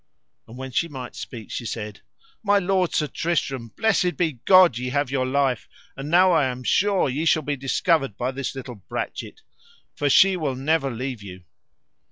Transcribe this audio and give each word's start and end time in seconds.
And 0.47 0.57
when 0.57 0.71
she 0.71 0.87
might 0.87 1.15
speak 1.15 1.51
she 1.51 1.63
said: 1.67 2.01
My 2.41 2.57
lord 2.57 2.91
Sir 2.91 3.05
Tristram, 3.05 3.67
blessed 3.67 4.17
be 4.17 4.39
God 4.45 4.75
ye 4.79 4.89
have 4.89 5.11
your 5.11 5.27
life, 5.27 5.69
and 5.95 6.09
now 6.09 6.31
I 6.31 6.45
am 6.45 6.63
sure 6.63 7.07
ye 7.07 7.23
shall 7.23 7.43
be 7.43 7.55
discovered 7.55 8.17
by 8.17 8.31
this 8.31 8.55
little 8.55 8.81
brachet, 8.89 9.43
for 9.95 10.09
she 10.09 10.35
will 10.35 10.55
never 10.55 10.89
leave 10.89 11.21
you. 11.21 11.43